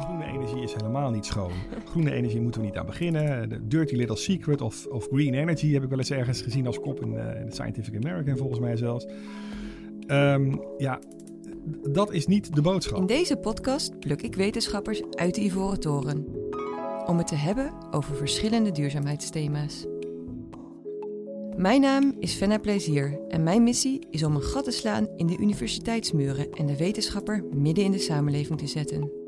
[0.00, 1.52] Groene energie is helemaal niet schoon.
[1.84, 3.48] Groene energie moeten we niet aan beginnen.
[3.48, 6.80] De dirty little secret of, of green energy heb ik wel eens ergens gezien als
[6.80, 9.06] kop in, uh, in Scientific American volgens mij zelfs.
[10.06, 11.00] Um, ja,
[11.90, 12.98] dat is niet de boodschap.
[12.98, 16.26] In deze podcast pluk ik wetenschappers uit de Ivoren Toren.
[17.06, 19.86] Om het te hebben over verschillende duurzaamheidsthema's.
[21.56, 25.26] Mijn naam is Fenna Plezier en mijn missie is om een gat te slaan in
[25.26, 29.21] de universiteitsmuren en de wetenschapper midden in de samenleving te zetten.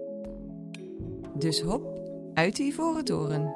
[1.38, 2.00] Dus hop,
[2.34, 3.54] uit de Ivoren Toren.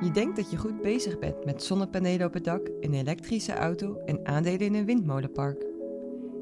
[0.00, 3.96] Je denkt dat je goed bezig bent met zonnepanelen op het dak, een elektrische auto
[3.96, 5.66] en aandelen in een windmolenpark.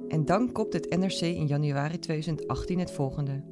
[0.09, 3.43] En dan kopt het NRC in januari 2018 het volgende.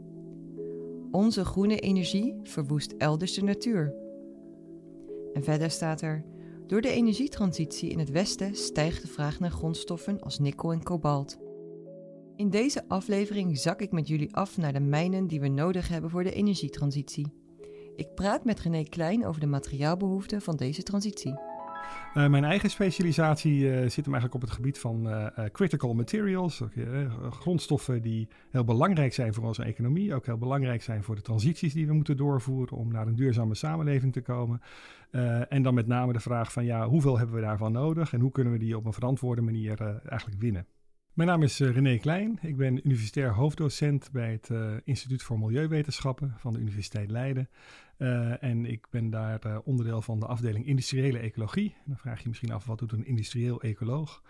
[1.10, 3.94] Onze groene energie verwoest elders de natuur.
[5.32, 6.24] En verder staat er:
[6.66, 11.38] Door de energietransitie in het Westen stijgt de vraag naar grondstoffen als nikkel en kobalt.
[12.36, 16.10] In deze aflevering zak ik met jullie af naar de mijnen die we nodig hebben
[16.10, 17.32] voor de energietransitie.
[17.96, 21.34] Ik praat met René Klein over de materiaalbehoeften van deze transitie.
[22.14, 26.62] Uh, mijn eigen specialisatie uh, zit hem eigenlijk op het gebied van uh, critical materials.
[27.30, 30.14] grondstoffen die heel belangrijk zijn voor onze economie.
[30.14, 33.54] Ook heel belangrijk zijn voor de transities die we moeten doorvoeren om naar een duurzame
[33.54, 34.60] samenleving te komen.
[35.48, 38.32] en dan met name de vraag van ja, hoeveel hebben we daarvan nodig en hoe
[38.32, 40.66] kunnen we die op een verantwoorde manier eigenlijk winnen.
[41.16, 42.38] Mijn naam is René Klein.
[42.42, 44.50] Ik ben universitair hoofddocent bij het
[44.84, 47.48] Instituut voor Milieuwetenschappen van de Universiteit Leiden.
[47.98, 51.74] Uh, en ik ben daar onderdeel van de afdeling industriële ecologie.
[51.84, 54.22] Dan vraag je misschien af, wat doet een industrieel ecoloog?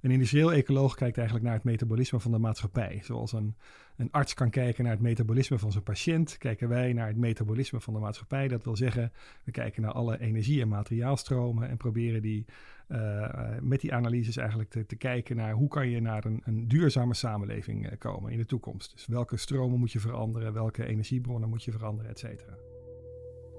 [0.00, 3.00] Een industrieel ecoloog kijkt eigenlijk naar het metabolisme van de maatschappij.
[3.02, 3.56] Zoals een,
[3.96, 7.80] een arts kan kijken naar het metabolisme van zijn patiënt, kijken wij naar het metabolisme
[7.80, 8.48] van de maatschappij.
[8.48, 9.12] Dat wil zeggen,
[9.44, 12.44] we kijken naar alle energie- en materiaalstromen en proberen die
[12.88, 16.68] uh, met die analyses eigenlijk te, te, kijken naar hoe kan je naar een, een
[16.68, 18.92] duurzame samenleving komen in de toekomst.
[18.92, 22.56] Dus welke stromen moet je veranderen, welke energiebronnen moet je veranderen, et cetera.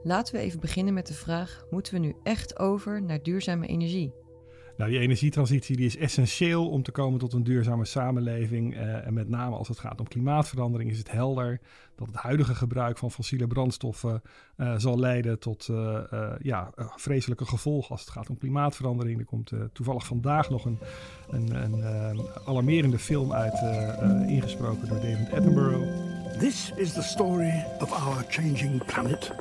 [0.03, 4.13] Laten we even beginnen met de vraag: moeten we nu echt over naar duurzame energie?
[4.79, 8.73] Nou, die energietransitie die is essentieel om te komen tot een duurzame samenleving.
[8.73, 11.59] Uh, en met name als het gaat om klimaatverandering is het helder
[11.95, 14.21] dat het huidige gebruik van fossiele brandstoffen
[14.57, 15.99] uh, zal leiden tot uh,
[16.41, 19.19] ja, vreselijke gevolgen als het gaat om klimaatverandering.
[19.19, 20.79] Er komt toevallig vandaag nog een,
[21.29, 23.61] een, een alarmerende film uit,
[24.27, 25.87] ingesproken door David Attenborough.
[26.37, 29.31] This is the story of our changing planet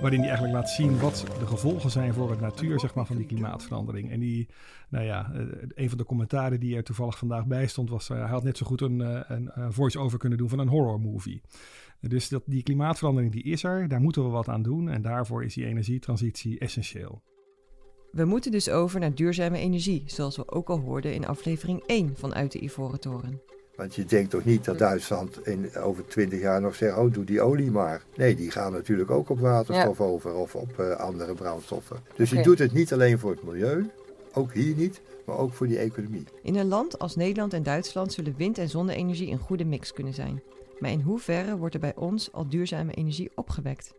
[0.00, 3.16] waarin hij eigenlijk laat zien wat de gevolgen zijn voor het natuur zeg maar, van
[3.16, 4.10] die klimaatverandering.
[4.10, 4.48] En die,
[4.88, 5.40] nou ja, eh,
[5.74, 8.56] een van de commentaren die er toevallig vandaag bij stond was, uh, hij had net
[8.56, 11.42] zo goed een, eh, een, een voice-over kunnen doen van een horror movie.
[12.00, 15.44] Dus dat, die klimaatverandering die is er, daar moeten we wat aan doen en daarvoor
[15.44, 17.22] is die energietransitie essentieel.
[18.10, 22.16] We moeten dus over naar duurzame energie, zoals we ook al hoorden in aflevering 1
[22.16, 23.40] van Uit de Ivoren Toren.
[23.80, 27.24] Want je denkt toch niet dat Duitsland in, over twintig jaar nog zegt, oh doe
[27.24, 28.02] die olie maar.
[28.16, 31.96] Nee, die gaan natuurlijk ook op waterstof over of op uh, andere brandstoffen.
[32.16, 32.38] Dus okay.
[32.38, 33.90] je doet het niet alleen voor het milieu,
[34.32, 36.24] ook hier niet, maar ook voor die economie.
[36.42, 40.14] In een land als Nederland en Duitsland zullen wind- en zonne-energie een goede mix kunnen
[40.14, 40.42] zijn.
[40.78, 43.94] Maar in hoeverre wordt er bij ons al duurzame energie opgewekt?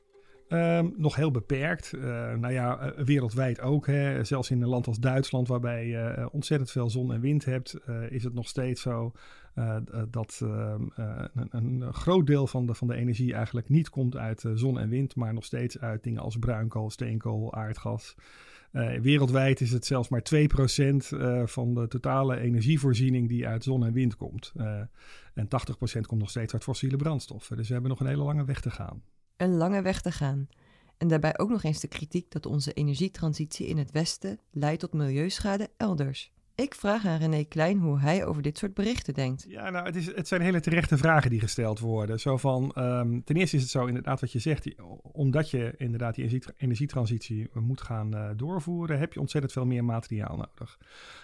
[0.53, 1.93] Um, nog heel beperkt.
[1.95, 2.01] Uh,
[2.33, 3.87] nou ja, wereldwijd ook.
[3.87, 4.23] Hè.
[4.23, 7.77] Zelfs in een land als Duitsland, waarbij je uh, ontzettend veel zon en wind hebt,
[8.09, 9.11] is het nog steeds zo
[10.09, 10.81] dat ehm,
[11.33, 14.89] een, een, groot deel van de, van de energie eigenlijk niet komt uit zon en
[14.89, 18.15] wind, maar nog steeds uit dingen als bruinkool, steenkool, aardgas.
[19.01, 20.37] wereldwijd is het zelfs maar 2%
[21.43, 24.53] van de totale energievoorziening die uit zon en wind komt.
[25.33, 25.49] en 80%
[26.01, 27.57] komt nog steeds uit fossiele brandstoffen.
[27.57, 29.01] Dus we hebben nog een hele lange weg te gaan
[29.41, 30.47] een lange weg te gaan.
[30.97, 34.93] En daarbij ook nog eens de kritiek dat onze energietransitie in het Westen leidt tot
[34.93, 36.31] milieuschade elders.
[36.61, 39.45] Ik vraag aan René Klein hoe hij over dit soort berichten denkt.
[39.47, 42.19] Ja, nou, het, is, het zijn hele terechte vragen die gesteld worden.
[42.19, 46.15] Zo van, um, ten eerste is het zo inderdaad wat je zegt, omdat je inderdaad
[46.15, 50.79] die energietransitie moet gaan uh, doorvoeren, heb je ontzettend veel meer materiaal nodig.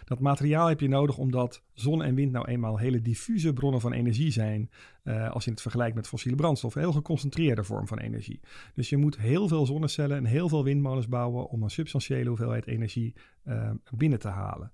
[0.06, 3.94] Dat materiaal heb je nodig omdat zon en wind nou eenmaal hele diffuse bronnen van
[3.94, 4.70] energie zijn,
[5.04, 8.40] uh, als je het vergelijkt met fossiele brandstoffen, een heel geconcentreerde vorm van energie.
[8.74, 12.68] Dus je moet heel veel zonnecellen en heel veel windmolens bouwen om een substantiële hoeveelheid
[12.68, 13.14] energie
[13.48, 14.72] uh, binnen te halen.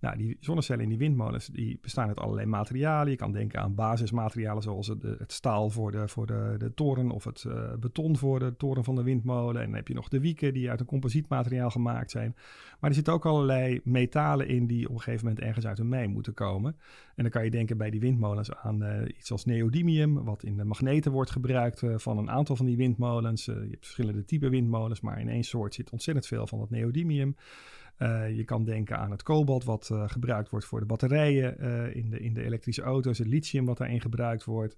[0.00, 3.10] Nou, die zonnecellen in die windmolens die bestaan uit allerlei materialen.
[3.10, 7.10] Je kan denken aan basismaterialen zoals het, het staal voor, de, voor de, de toren
[7.10, 9.60] of het uh, beton voor de toren van de windmolen.
[9.60, 12.34] En dan heb je nog de wieken die uit een composietmateriaal gemaakt zijn.
[12.80, 15.88] Maar er zitten ook allerlei metalen in die op een gegeven moment ergens uit een
[15.88, 16.76] mijn moeten komen.
[17.14, 20.56] En dan kan je denken bij die windmolens aan uh, iets als neodymium, wat in
[20.56, 23.44] de magneten wordt gebruikt van een aantal van die windmolens.
[23.44, 27.36] je hebt verschillende typen windmolens, maar in één soort zit ontzettend veel van dat neodymium.
[28.02, 31.96] Uh, je kan denken aan het kobalt wat uh, gebruikt wordt voor de batterijen uh,
[31.96, 34.76] in, de, in de elektrische auto's, het lithium wat daarin gebruikt wordt.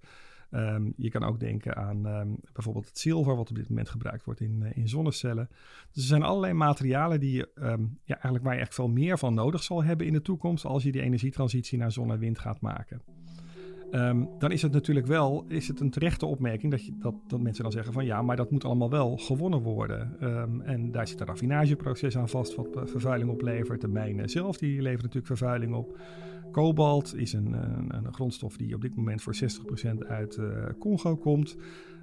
[0.50, 4.24] Ehm, je kan ook denken aan ehm, bijvoorbeeld het zilver, wat op dit moment gebruikt
[4.24, 5.48] wordt in, in zonnecellen.
[5.92, 7.44] Dus er zijn allerlei materialen die,
[8.04, 10.82] ja, eigenlijk waar je echt veel meer van nodig zal hebben in de toekomst als
[10.82, 13.02] je die energietransitie naar zon en wind gaat maken.
[13.92, 17.40] Ehm, dan is het natuurlijk wel is het een terechte opmerking dat, je, dat, dat
[17.40, 20.16] mensen dan zeggen van ja, maar dat moet allemaal wel gewonnen worden.
[20.20, 23.80] Ehm, en daar zit een raffinageproces aan vast wat eh, vervuiling oplevert.
[23.80, 25.98] De mijnen zelf die leveren natuurlijk vervuiling op.
[26.52, 30.46] Kobalt is een, een, een grondstof die op dit moment voor 60% uit uh,
[30.78, 31.56] Congo komt.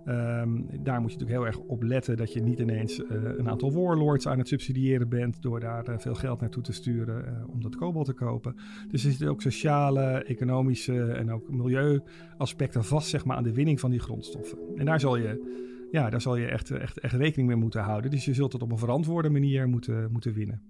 [0.09, 3.49] Um, daar moet je natuurlijk heel erg op letten dat je niet ineens uh, een
[3.49, 7.49] aantal warlords aan het subsidiëren bent door daar uh, veel geld naartoe te sturen uh,
[7.49, 8.55] om dat kobalt te kopen.
[8.91, 13.79] Dus er zitten ook sociale, economische en ook milieuaspecten vast zeg maar, aan de winning
[13.79, 14.57] van die grondstoffen.
[14.75, 15.57] En daar zal je,
[15.91, 18.11] ja, daar zal je echt, echt, echt rekening mee moeten houden.
[18.11, 20.61] Dus je zult het op een verantwoorde manier moeten, moeten winnen.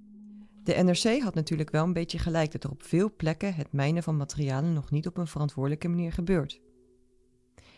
[0.63, 4.03] De NRC had natuurlijk wel een beetje gelijk dat er op veel plekken het mijnen
[4.03, 6.61] van materialen nog niet op een verantwoordelijke manier gebeurt.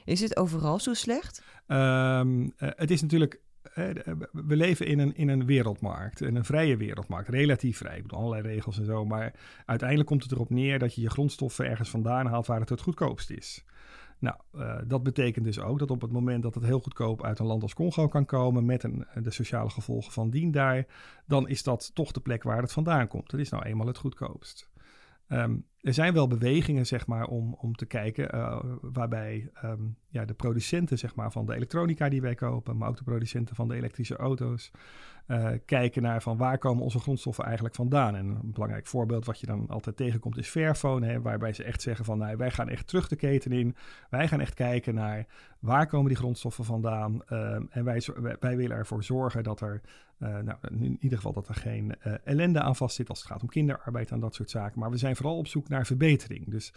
[0.06, 1.44] Is het overal zo slecht?
[1.68, 3.42] Um, het is natuurlijk
[4.32, 7.98] we leven in een, in een wereldmarkt, in een vrije wereldmarkt, relatief vrij.
[7.98, 9.06] Ik bedoel, allerlei regels en zo.
[9.06, 9.34] Maar
[9.66, 12.82] uiteindelijk komt het erop neer dat je je grondstoffen ergens vandaan haalt waar het het
[12.82, 13.66] goedkoopst is.
[14.20, 17.40] Nou, uh, dat betekent dus ook dat op het moment dat het heel goedkoop uit
[17.40, 20.86] een land als Congo kan komen, met een, de sociale gevolgen van dien daar,
[21.26, 23.30] dan is dat toch de plek waar het vandaan komt.
[23.30, 24.70] Dat is nou eenmaal het goedkoopst.
[25.28, 30.26] Um, er zijn wel bewegingen, zeg maar, om, om te kijken uh, waarbij um, ja,
[30.26, 33.68] de producenten zeg maar, van de elektronica die wij kopen, maar ook de producenten van
[33.68, 34.72] de elektrische auto's,
[35.28, 38.16] uh, kijken naar van waar komen onze grondstoffen eigenlijk vandaan.
[38.16, 41.82] En een belangrijk voorbeeld wat je dan altijd tegenkomt is Fairphone, hè, waarbij ze echt
[41.82, 43.76] zeggen van nou, wij gaan echt terug de keten in.
[44.10, 45.26] Wij gaan echt kijken naar
[45.60, 47.22] waar komen die grondstoffen vandaan.
[47.30, 48.02] Uh, en wij,
[48.40, 49.82] wij willen ervoor zorgen dat er,
[50.20, 53.42] uh, nou, in ieder geval dat er geen ellende aan vast zit als het gaat
[53.42, 54.80] om kinderarbeid en dat soort zaken.
[54.80, 56.50] Maar we zijn vooral op zoek naar verbetering.
[56.50, 56.74] Dus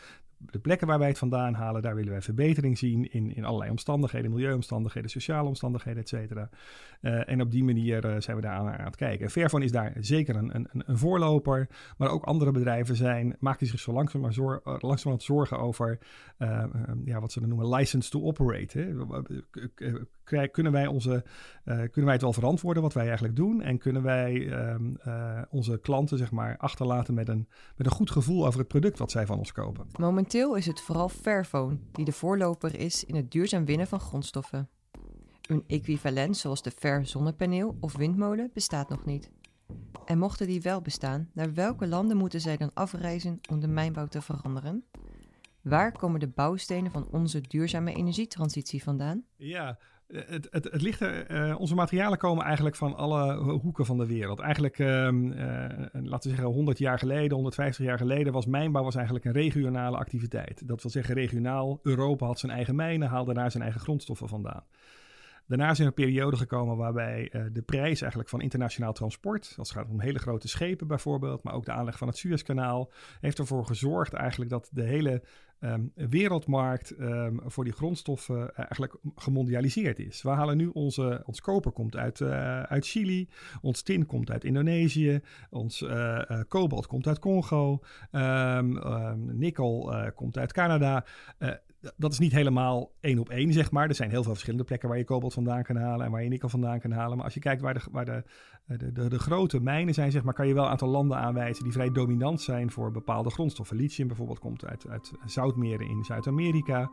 [0.50, 3.70] de plekken waar wij het vandaan halen, daar willen wij verbetering zien in, in allerlei
[3.70, 6.48] omstandigheden, milieuomstandigheden, sociale omstandigheden, et cetera.
[7.00, 9.30] Uh, en op die manier uh, zijn we daar aan, aan, het kijken.
[9.30, 13.80] Fairphone is daar zeker een, een, een, voorloper, maar ook andere bedrijven zijn, maken zich
[13.80, 15.98] zo langzaam maar zor, uh, langzaam zorgen over
[17.04, 18.78] ja, wat ze dan noemen license to operate.
[18.78, 18.92] Hè.
[20.24, 21.24] Kunnen wij, onze,
[21.64, 26.18] kunnen wij het wel verantwoorden wat wij eigenlijk doen en kunnen wij ehm, onze klanten
[26.18, 29.38] zeg maar achterlaten met een, met een goed gevoel over het product wat zij van
[29.38, 29.86] ons kopen?
[29.98, 34.00] Momenteel Momenteel is het vooral Fairphone die de voorloper is in het duurzaam winnen van
[34.00, 34.68] grondstoffen.
[35.48, 39.30] Een equivalent zoals de Fair zonnepaneel of windmolen bestaat nog niet.
[40.04, 44.06] En mochten die wel bestaan, naar welke landen moeten zij dan afreizen om de mijnbouw
[44.06, 44.84] te veranderen?
[45.62, 49.24] Waar komen de bouwstenen van onze duurzame energietransitie vandaan?
[49.36, 54.06] Ja, het, het, ligt er, uh, onze materialen komen eigenlijk van alle hoeken van de
[54.06, 54.40] wereld.
[54.40, 55.32] Eigenlijk, uh, uh,
[55.92, 59.96] laten we zeggen, 100 jaar geleden, 150 jaar geleden was mijnbouw was eigenlijk een regionale
[59.96, 60.68] activiteit.
[60.68, 64.64] Dat wil zeggen, regionaal, Europa had zijn eigen mijnen, haalde daar zijn eigen grondstoffen vandaan.
[65.46, 69.68] Daarna is er een periode gekomen waarbij uh, de prijs eigenlijk van internationaal transport, als
[69.68, 73.38] het gaat om hele grote schepen bijvoorbeeld, maar ook de aanleg van het Suezkanaal, heeft
[73.38, 75.22] ervoor gezorgd eigenlijk dat de hele
[75.64, 80.22] um, wereldmarkt um, voor die grondstoffen eigenlijk gemondialiseerd is.
[80.22, 83.28] We halen nu onze, ons koper komt uit, uh, uit Chili,
[83.60, 85.20] ons tin komt uit Indonesië,
[85.50, 87.80] ons uh, kobalt komt uit Congo,
[88.12, 88.78] um,
[89.38, 91.04] nikkel komt uit Canada
[91.96, 93.88] dat is niet helemaal één op één, zeg maar.
[93.88, 96.28] Er zijn heel veel verschillende plekken waar je kobalt vandaan kan halen en waar je
[96.28, 97.16] nikkel vandaan kan halen.
[97.16, 98.24] Maar als je kijkt waar de, waar de,
[98.66, 101.64] de, de, de grote mijnen zijn, zeg maar, kan je wel een aantal landen aanwijzen
[101.64, 103.76] die vrij dominant zijn voor bepaalde grondstoffen.
[103.76, 106.90] Lithium bijvoorbeeld komt uit, uit zoutmeren in Zuid-Amerika.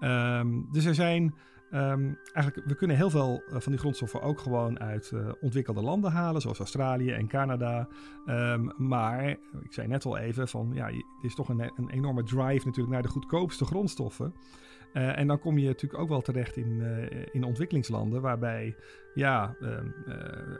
[0.00, 1.34] Um, dus er zijn
[1.74, 5.82] Um, eigenlijk, we kunnen heel veel uh, van die grondstoffen ook gewoon uit uh, ontwikkelde
[5.82, 7.88] landen halen, zoals Australië en Canada.
[8.26, 9.28] Um, maar,
[9.62, 12.88] ik zei net al even, van ja, het is toch een, een enorme drive natuurlijk
[12.88, 14.34] naar de goedkoopste grondstoffen.
[14.94, 18.76] Uh, en dan kom je natuurlijk ook wel terecht in, uh, in ontwikkelingslanden, waarbij
[19.14, 19.68] ja, uh,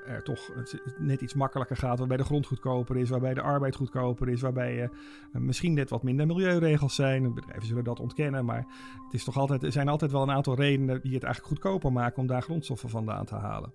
[0.07, 0.53] er toch
[0.99, 4.91] net iets makkelijker gaat, waarbij de grond goedkoper is, waarbij de arbeid goedkoper is, waarbij
[5.33, 7.35] misschien net wat minder milieuregels zijn.
[7.35, 8.67] Bedrijven zullen dat ontkennen, maar
[9.05, 11.93] het is toch altijd, er zijn altijd wel een aantal redenen die het eigenlijk goedkoper
[11.93, 13.73] maken om daar grondstoffen vandaan te halen.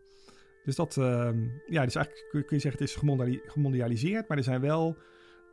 [0.64, 3.02] Dus dat, ehm, ja, dus eigenlijk kun je zeggen, het is
[3.46, 4.98] gemondialiseerd, maar er zijn wel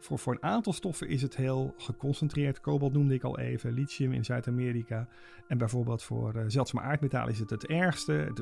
[0.04, 2.61] voor, voor een aantal stoffen is het heel geconcentreerd.
[2.61, 5.08] Kobalt noemde ik al even, lithium in Zuid-Amerika.
[5.49, 8.40] En bijvoorbeeld voor uh, zeldzame aardmetalen is het het ergste, het,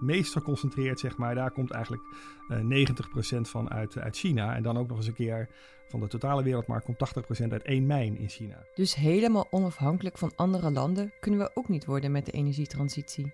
[0.00, 1.34] meest geconcentreerd, zeg maar.
[1.34, 2.02] Daar komt eigenlijk
[2.50, 2.88] uh, eh,
[3.36, 4.54] 90% van uit, uit China.
[4.54, 5.48] En dan ook nog eens een keer
[5.88, 6.98] van de totale wereldmarkt komt
[7.42, 8.64] 80% uit één mijn in China.
[8.74, 13.32] Dus helemaal onafhankelijk van andere landen kunnen we ook niet worden met de energietransitie.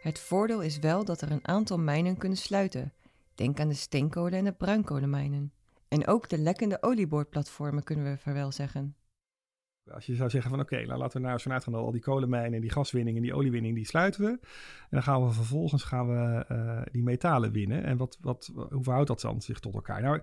[0.00, 2.92] Het voordeel is wel dat er een aantal mijnen kunnen sluiten.
[3.34, 5.52] Denk aan de steenkolen en de bruinkolenmijnen.
[5.90, 8.96] En ook de lekkende olieboorplatformen kunnen we vaarwel zeggen.
[9.94, 12.00] Als je zou zeggen van oké, nou, laten we nou zo uitgaan dat al die
[12.00, 14.30] kolenmijnen en die gaswinning en die oliewinning, die sluiten we.
[14.30, 14.38] En
[14.90, 17.84] dan gaan we vervolgens gaan we, uh, die metalen winnen.
[17.84, 20.02] En wat, wat, hoe verhoudt dat dan zich tot elkaar?
[20.02, 20.20] Nou,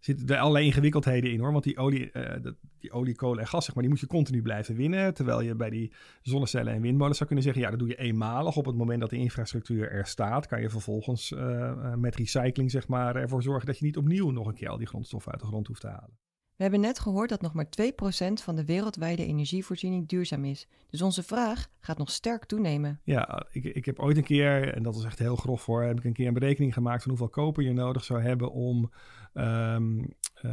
[0.00, 1.52] zitten er allerlei ingewikkeldheden in hoor.
[1.52, 4.42] Want die olie, uh, die olie, kolen en gas, zeg maar, die moet je continu
[4.42, 5.14] blijven winnen.
[5.14, 8.56] Terwijl je bij die zonnecellen en windmolens zou kunnen zeggen, ja, dat doe je eenmalig.
[8.56, 12.88] Op het moment dat de infrastructuur er staat, kan je vervolgens uh, met recycling, zeg
[12.88, 15.46] maar, ervoor zorgen dat je niet opnieuw nog een keer al die grondstoffen uit de
[15.46, 16.29] grond hoeft te halen.
[16.60, 20.66] We hebben net gehoord dat nog maar 2% van de wereldwijde energievoorziening duurzaam is.
[20.90, 23.00] Dus onze vraag gaat nog sterk toenemen.
[23.04, 25.98] Ja, ik, ik heb ooit een keer, en dat is echt heel grof voor, heb
[25.98, 28.90] ik een keer een berekening gemaakt van hoeveel koper je nodig zou hebben om
[29.34, 30.08] um,
[30.42, 30.52] uh,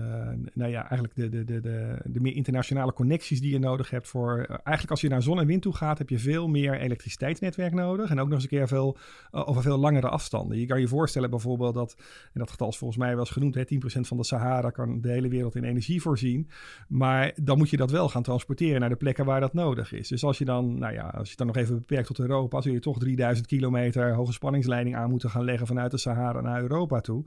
[0.53, 4.07] nou ja, eigenlijk de, de, de, de, de meer internationale connecties die je nodig hebt
[4.07, 4.37] voor.
[4.37, 7.73] Uh, eigenlijk als je naar zon en wind toe gaat, heb je veel meer elektriciteitsnetwerk
[7.73, 8.09] nodig.
[8.09, 8.97] En ook nog eens een keer veel,
[9.31, 10.59] uh, over veel langere afstanden.
[10.59, 11.95] Je kan je voorstellen bijvoorbeeld dat,
[12.33, 15.01] en dat getal is volgens mij wel eens genoemd, hè, 10% van de Sahara kan
[15.01, 16.49] de hele wereld in energie voorzien.
[16.87, 20.07] Maar dan moet je dat wel gaan transporteren naar de plekken waar dat nodig is.
[20.07, 22.61] Dus als je dan, nou ja, als je het dan nog even beperkt tot Europa,
[22.61, 26.61] zul je toch 3000 kilometer hoge spanningsleiding aan moeten gaan leggen vanuit de Sahara naar
[26.61, 27.23] Europa toe.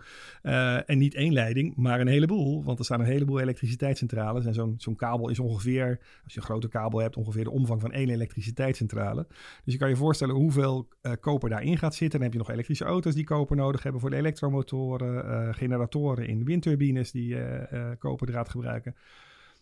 [0.87, 2.65] en niet één leiding, maar een heleboel.
[2.65, 4.45] Want er staan een heleboel elektriciteitscentrales.
[4.47, 7.81] En zo'n zo'n kabel is ongeveer, als je een grote kabel hebt, ongeveer de omvang
[7.81, 9.27] van één elektriciteitscentrale.
[9.65, 12.19] Dus je kan je voorstellen hoeveel uh, koper daarin gaat zitten.
[12.19, 15.25] Dan heb je nog elektrische auto's die koper nodig hebben voor de elektromotoren.
[15.25, 17.37] Uh, generatoren in windturbines die
[17.99, 18.60] koperdraad gebruiken.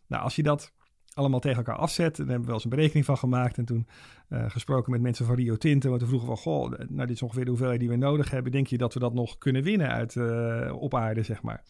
[0.06, 0.72] Nou, als je dat
[1.18, 2.16] allemaal tegen elkaar afzet.
[2.16, 3.58] Daar hebben we wel eens een berekening van gemaakt.
[3.58, 3.86] En toen
[4.28, 5.88] uh, gesproken met mensen van Rio Tinto.
[5.88, 8.30] Want toen vroegen we van, goh, nou dit is ongeveer de hoeveelheid die we nodig
[8.30, 8.52] hebben.
[8.52, 11.62] Denk je dat we dat nog kunnen winnen uit, uh, op aarde, zeg maar.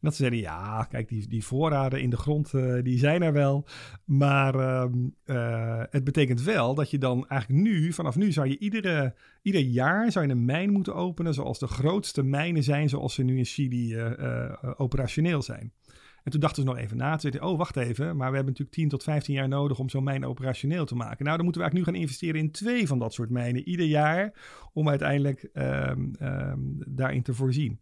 [0.00, 3.32] Dat ze zeiden, ja, kijk, die, die voorraden in de grond, uh, die zijn er
[3.32, 3.66] wel.
[4.04, 9.14] Maar uh, het betekent wel dat je dan eigenlijk nu, vanaf nu zou je iedere,
[9.42, 11.34] ieder jaar zou je een mijn moeten openen.
[11.34, 14.00] Zoals de grootste mijnen zijn, zoals ze nu in Chili
[14.76, 15.72] operationeel zijn.
[16.28, 17.18] En toen dachten ze nog even na.
[17.18, 20.04] Zeiden oh, wacht even, maar we hebben natuurlijk 10 tot 15 jaar nodig om zo'n
[20.04, 21.24] mijn operationeel te maken.
[21.24, 23.86] Nou, dan moeten we eigenlijk nu gaan investeren in twee van dat soort mijnen ieder
[23.86, 24.32] jaar,
[24.72, 27.80] om uiteindelijk um, um, daarin te voorzien.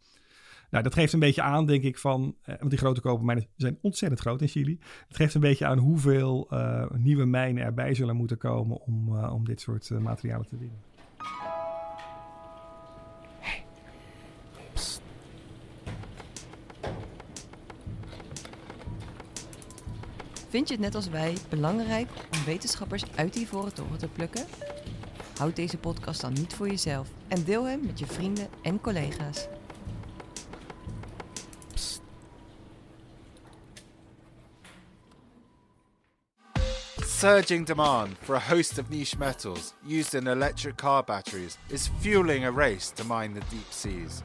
[0.70, 2.36] Nou, dat geeft een beetje aan, denk ik, van.
[2.42, 4.78] Eh, want die grote kopermijnen zijn ontzettend groot in Chili.
[5.08, 9.32] Het geeft een beetje aan hoeveel uh, nieuwe mijnen erbij zullen moeten komen om, uh,
[9.34, 10.95] om dit soort materialen te winnen.
[20.56, 24.46] Vind je het net als wij belangrijk om wetenschappers uit die ivoren toren te plukken?
[25.38, 29.46] Houd deze podcast dan niet voor jezelf en deel hem met je vrienden en collega's.
[36.96, 42.44] Surging demand for a host of niche metals used in electric car batteries is fueling
[42.44, 44.22] a race to mine the deep seas.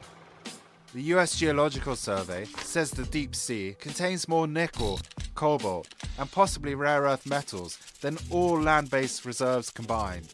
[0.92, 4.98] The US Geological Survey says the deep sea contains more nickel,
[5.34, 10.32] cobalt, and possibly rare earth metals than all land based reserves combined.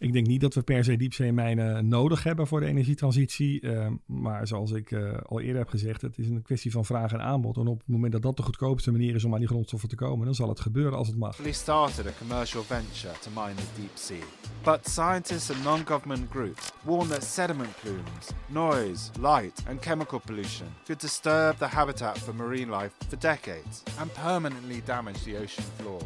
[0.00, 3.62] Ik denk niet dat we per se diepzeemijnen nodig hebben voor de energietransitie.
[3.62, 7.12] Uh, maar zoals ik uh, al eerder heb gezegd, het is een kwestie van vraag
[7.12, 7.56] en aanbod.
[7.56, 9.96] En op het moment dat dat de goedkoopste manier is om aan die grondstoffen te
[9.96, 11.36] komen, dan zal het gebeuren als het mag.
[11.36, 14.22] We started a commercial venture to mine the deep sea.
[14.64, 21.00] But scientists and non-government groups warn that sediment plumes, noise, light and chemical pollution could
[21.00, 26.00] disturb the habitat for marine life for decades and permanently damage the ocean floor.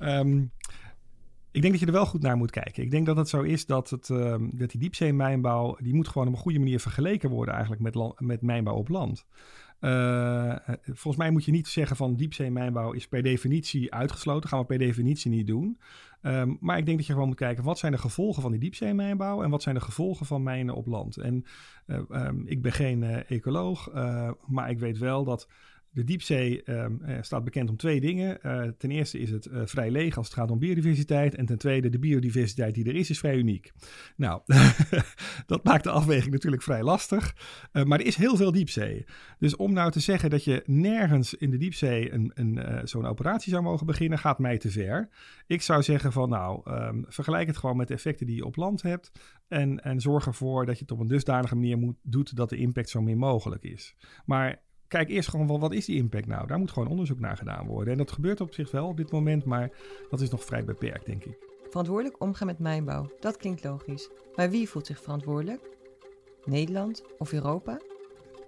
[0.00, 0.50] Um,
[1.56, 2.82] ik denk dat je er wel goed naar moet kijken.
[2.82, 5.76] Ik denk dat het zo is dat, het, uh, dat die diepzeemijnbouw...
[5.80, 9.26] die moet gewoon op een goede manier vergeleken worden eigenlijk met, met mijnbouw op land.
[9.80, 14.48] Uh, volgens mij moet je niet zeggen van diepzeemijnbouw is per definitie uitgesloten.
[14.48, 15.80] Gaan we per definitie niet doen.
[16.22, 18.60] Um, maar ik denk dat je gewoon moet kijken wat zijn de gevolgen van die
[18.60, 21.16] diepzeemijnbouw en wat zijn de gevolgen van mijnen op land.
[21.16, 21.44] En
[21.86, 23.92] uh, um, ik ben geen ecoloog,
[24.46, 25.48] maar ik weet wel dat
[25.96, 28.38] de diepzee um, staat bekend om twee dingen.
[28.42, 31.34] Uh, ten eerste is het uh, vrij leeg als het gaat om biodiversiteit.
[31.34, 33.72] En ten tweede, de biodiversiteit die er is, is vrij uniek.
[34.16, 34.40] Nou,
[35.46, 37.36] dat maakt de afweging natuurlijk vrij lastig.
[37.72, 39.04] Maar er is heel veel diepzee.
[39.38, 43.52] Dus om nou te zeggen dat je nergens in de diepzee een, een, zo'n operatie
[43.52, 45.08] zou mogen beginnen, gaat mij te ver.
[45.46, 48.56] Ik zou zeggen van nou, um, vergelijk het gewoon met de effecten die je op
[48.56, 49.10] land hebt.
[49.48, 52.56] En, en zorg ervoor dat je het op een dusdanige manier moet, doet dat de
[52.56, 53.94] impact zo min mogelijk is.
[54.24, 56.46] Maar kijk eerst gewoon wel, wat is die impact nou?
[56.46, 57.92] Daar moet gewoon onderzoek naar gedaan worden.
[57.92, 59.70] En dat gebeurt op zich wel op dit moment, maar
[60.10, 61.38] dat is nog vrij beperkt, denk ik.
[61.68, 64.10] Verantwoordelijk omgaan met mijnbouw, dat klinkt logisch.
[64.36, 65.60] Maar wie voelt zich verantwoordelijk?
[66.44, 67.80] Nederland of Europa?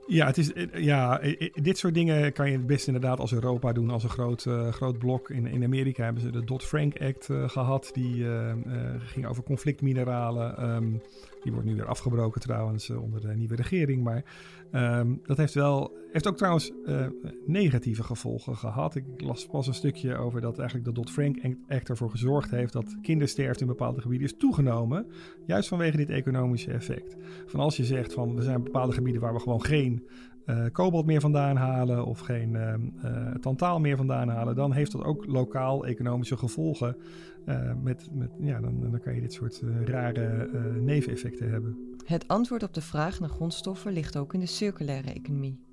[0.06, 1.20] Ja, het is, ja,
[1.52, 4.68] dit soort dingen kan je het best inderdaad als Europa doen, als een groot, uh,
[4.68, 5.30] groot blok.
[5.30, 8.54] In, in Amerika hebben ze de Dodd-Frank Act uh, gehad, die uh,
[8.98, 10.74] ging over conflictmineralen.
[10.74, 11.02] Um,
[11.42, 14.02] die wordt nu weer afgebroken trouwens onder de nieuwe regering.
[14.02, 14.24] Maar
[14.72, 17.06] um, dat heeft wel heeft ook trouwens uh,
[17.46, 18.94] negatieve gevolgen gehad.
[18.94, 23.60] Ik las pas een stukje over dat eigenlijk de Dodd-Frank-act ervoor gezorgd heeft dat kindersterfte
[23.60, 25.06] in bepaalde gebieden is toegenomen.
[25.46, 27.16] Juist vanwege dit economische effect.
[27.46, 30.06] Van als je zegt van er zijn bepaalde gebieden waar we gewoon geen
[30.46, 35.04] uh, kobalt meer vandaan halen of geen uh, tantaal meer vandaan halen, dan heeft dat
[35.04, 36.96] ook lokaal economische gevolgen.
[37.82, 40.48] met, met, ja, dan, dan kan je dit soort rare
[40.80, 41.96] neveneffecten hebben.
[42.04, 45.67] Het antwoord op de vraag naar grondstoffen ligt ook in de circulaire economie.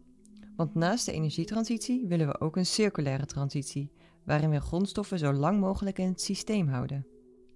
[0.56, 3.92] Want naast de energietransitie willen we ook een circulaire transitie,
[4.24, 7.08] waarin we grondstoffen zo lang mogelijk in het systeem houden.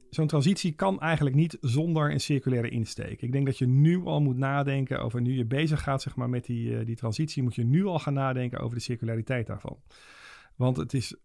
[0.09, 3.21] Zo'n transitie kan eigenlijk niet zonder een circulaire insteek.
[3.21, 6.29] Ik denk dat je nu al moet nadenken over, nu je bezig gaat zeg maar,
[6.29, 9.77] met die, uh, die transitie, moet je nu al gaan nadenken over de circulariteit daarvan.
[10.55, 11.15] Want het is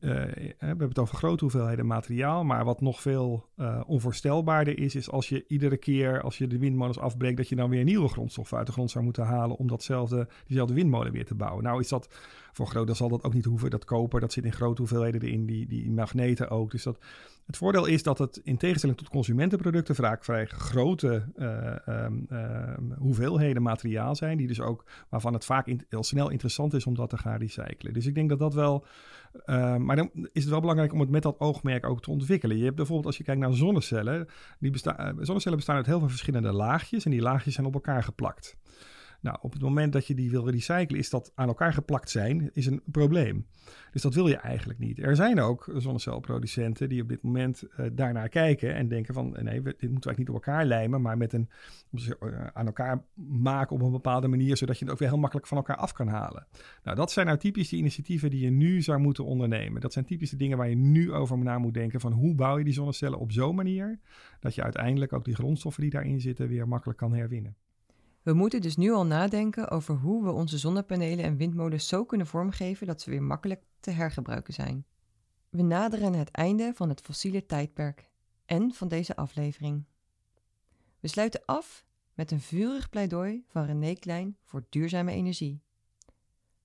[0.00, 5.10] we hebben het over grote hoeveelheden materiaal, maar wat nog veel uh, onvoorstelbaarder is, is
[5.10, 8.58] als je iedere keer als je de windmolens afbreekt, dat je dan weer nieuwe grondstoffen
[8.58, 11.64] uit de grond zou moeten halen om datzelfde, diezelfde windmolen weer te bouwen.
[11.64, 12.08] Nou is dat
[12.56, 13.70] voor groot, dan zal dat ook niet hoeven.
[13.70, 16.70] Dat koper, dat zit in grote hoeveelheden erin, die, die magneten ook.
[16.70, 16.98] Dus dat,
[17.46, 22.06] het voordeel is dat het in tegenstelling tot consumentenproducten vaak vrij grote uh,
[22.98, 27.10] hoeveelheden materiaal zijn, die dus ook, waarvan het vaak heel snel interessant is om dat
[27.10, 27.92] te gaan recyclen.
[27.92, 28.86] Dus ik denk dat dat wel
[29.46, 32.56] uh, maar dan is het wel belangrijk om het met dat oogmerk ook te ontwikkelen.
[32.56, 35.98] Je hebt bijvoorbeeld, als je kijkt naar zonnecellen, die bestaan, eh, zonnecellen bestaan uit heel
[35.98, 38.56] veel verschillende laagjes en die laagjes zijn op elkaar geplakt.
[39.24, 42.50] Nou, op het moment dat je die wil recyclen, is dat aan elkaar geplakt zijn,
[42.52, 43.46] is een probleem.
[43.92, 44.98] Dus dat wil je eigenlijk niet.
[44.98, 49.62] Er zijn ook zonnecelproducenten die op dit moment uh, daarnaar kijken en denken van nee,
[49.62, 51.48] dit moeten we eigenlijk niet op elkaar lijmen, maar met een,
[51.92, 55.46] uh, aan elkaar maken op een bepaalde manier, zodat je het ook weer heel makkelijk
[55.46, 56.46] van elkaar af kan halen.
[56.82, 59.80] Nou, dat zijn nou typisch de initiatieven die je nu zou moeten ondernemen.
[59.80, 62.64] Dat zijn typische dingen waar je nu over na moet denken van hoe bouw je
[62.64, 63.98] die zonnecellen op zo'n manier
[64.40, 67.56] dat je uiteindelijk ook die grondstoffen die daarin zitten weer makkelijk kan herwinnen.
[68.24, 72.26] We moeten dus nu al nadenken over hoe we onze zonnepanelen en windmolens zo kunnen
[72.26, 74.86] vormgeven dat ze weer makkelijk te hergebruiken zijn.
[75.48, 78.10] We naderen het einde van het fossiele tijdperk
[78.44, 79.84] en van deze aflevering.
[81.00, 85.62] We sluiten af met een vurig pleidooi van René Klein voor duurzame energie.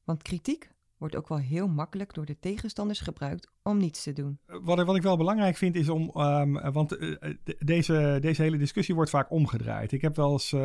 [0.03, 4.39] Want kritiek wordt ook wel heel makkelijk door de tegenstanders gebruikt om niets te doen.
[4.45, 7.15] Wat, wat ik wel belangrijk vind is om, um, want uh,
[7.59, 9.91] deze, deze hele discussie wordt vaak omgedraaid.
[9.91, 10.55] Ik heb wel eens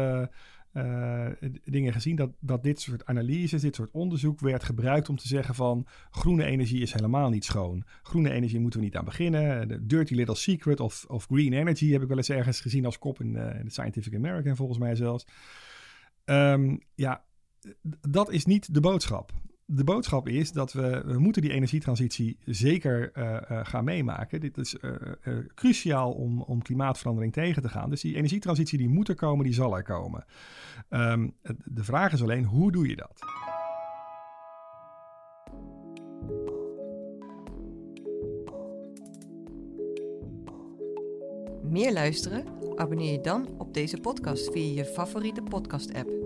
[1.64, 5.54] dingen gezien dat, dat dit soort analyses, dit soort onderzoek werd gebruikt om te zeggen
[5.54, 7.84] van groene energie is helemaal niet schoon.
[8.02, 9.68] Groene energie moeten we niet aan beginnen.
[9.68, 12.98] The dirty little secret of, of green energy heb ik wel eens ergens gezien als
[12.98, 15.26] kop in, de Scientific American volgens mij zelfs.
[16.24, 17.24] Um, ja,
[18.00, 19.32] dat is niet de boodschap
[19.66, 24.40] de boodschap is dat we, we moeten die energietransitie zeker uh, uh, gaan meemaken.
[24.40, 24.92] Dit is uh,
[25.54, 27.90] cruciaal om, om klimaatverandering tegen te gaan.
[27.90, 30.24] Dus die energietransitie die moet er komen, die zal er komen.
[30.90, 33.18] Um, de vraag is alleen, hoe doe je dat?
[41.62, 42.44] Meer luisteren?
[42.76, 46.23] Abonneer je dan op deze podcast via je favoriete podcast-app.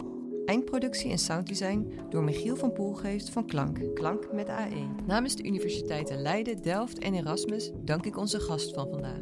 [0.46, 4.88] Eindproductie en sounddesign door Michiel van Poelgeest van Klank, Klank met AE.
[5.06, 9.20] Namens de universiteiten Leiden, Delft en Erasmus dank ik onze gast van vandaag.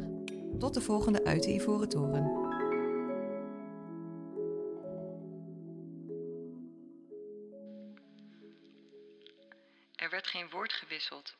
[0.59, 2.44] Tot de volgende uit de Ivoren Toren.
[10.95, 11.35] Gewisseld.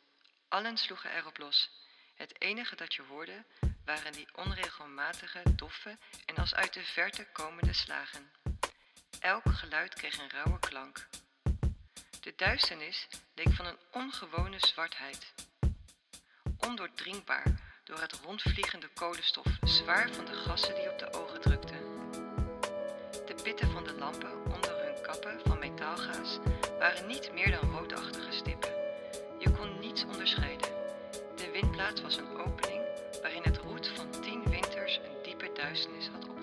[0.48, 1.70] Allen sloegen erop los.
[2.16, 3.46] Het enige dat je hoorde
[3.86, 8.32] waren die onregelmatige, doffe en als uit de verte komende slagen.
[9.20, 11.08] Elk geluid kreeg een rauwe klank.
[12.22, 15.34] De duisternis leek van een ongewone zwartheid.
[16.58, 21.80] Ondoordringbaar door het rondvliegende kolenstof, zwaar van de gassen die op de ogen drukten.
[23.26, 26.40] De pitten van de lampen onder hun kappen van metaalgaas
[26.80, 28.75] waren niet meer dan roodachtige stippen
[30.04, 30.70] onderscheiden.
[31.36, 32.82] De windplaats was een opening
[33.22, 36.35] waarin het roet van tien winters een diepe duisternis had opgezet.